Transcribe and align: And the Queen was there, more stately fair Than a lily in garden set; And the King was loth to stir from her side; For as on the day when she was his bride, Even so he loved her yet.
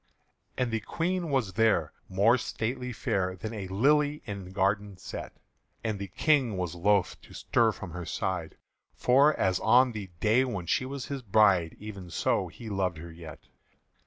And 0.57 0.71
the 0.71 0.79
Queen 0.79 1.29
was 1.29 1.53
there, 1.53 1.93
more 2.09 2.35
stately 2.35 2.91
fair 2.91 3.35
Than 3.35 3.53
a 3.53 3.67
lily 3.67 4.23
in 4.25 4.51
garden 4.51 4.97
set; 4.97 5.31
And 5.83 5.99
the 5.99 6.07
King 6.07 6.57
was 6.57 6.73
loth 6.73 7.21
to 7.21 7.35
stir 7.35 7.71
from 7.71 7.91
her 7.91 8.07
side; 8.07 8.57
For 8.95 9.37
as 9.39 9.59
on 9.59 9.91
the 9.91 10.09
day 10.19 10.43
when 10.43 10.65
she 10.65 10.87
was 10.87 11.05
his 11.05 11.21
bride, 11.21 11.77
Even 11.79 12.09
so 12.09 12.47
he 12.47 12.67
loved 12.67 12.97
her 12.97 13.11
yet. 13.11 13.41